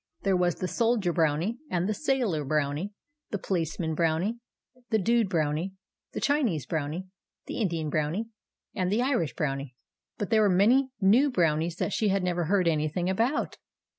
There 0.23 0.35
was 0.35 0.55
the 0.55 0.67
Soldier 0.67 1.13
Brownie, 1.13 1.59
and 1.69 1.87
the 1.87 1.93
Sailor 1.93 2.43
Brownie, 2.43 2.91
the 3.29 3.37
Policeman 3.37 3.93
Brownie, 3.93 4.39
the 4.89 4.97
Dude 4.97 5.29
Brownie, 5.29 5.73
the 6.13 6.19
Chinese 6.19 6.65
Brownie, 6.65 7.05
the 7.45 7.59
Indian 7.59 7.91
Brownie, 7.91 8.25
and 8.73 8.91
the 8.91 9.03
Irish 9.03 9.35
Brownie; 9.35 9.75
but 10.17 10.31
there 10.31 10.41
were 10.41 10.49
many 10.49 10.89
new 10.99 11.29
Brownies 11.29 11.75
that 11.75 11.93
she 11.93 12.07
had 12.07 12.23
never 12.23 12.45
heard 12.45 12.67
anything 12.67 13.11
about. 13.11 13.59